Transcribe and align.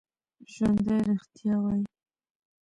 ژوندي 0.53 0.97
رښتیا 1.07 1.55
وايي 1.61 1.83